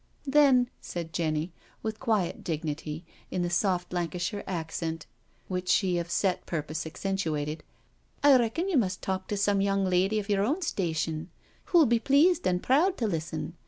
"Then," 0.25 0.67
said 0.81 1.13
Jenny, 1.13 1.51
with 1.83 1.99
quiet 1.99 2.43
dignity, 2.43 3.05
in 3.29 3.43
the 3.43 3.51
soft 3.51 3.93
Lancashire 3.93 4.43
accent 4.47 5.05
which 5.47 5.69
she 5.69 5.99
of 5.99 6.09
set 6.09 6.43
purpose 6.47 6.85
accentu 6.85 7.39
ated," 7.39 7.63
I 8.23 8.35
reckon 8.39 8.67
you 8.67 8.77
must 8.77 9.03
talk 9.03 9.27
to 9.27 9.37
some 9.37 9.61
young 9.61 9.85
lady 9.85 10.19
of 10.19 10.27
your 10.27 10.43
own 10.43 10.63
station, 10.63 11.29
who'll 11.65 11.85
be 11.85 11.99
pleased 11.99 12.47
and 12.47 12.63
proud 12.63 12.97
to 12.97 13.05
listen. 13.05 13.53